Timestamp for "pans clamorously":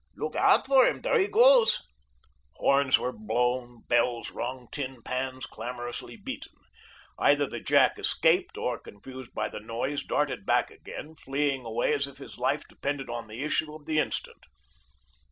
5.03-6.17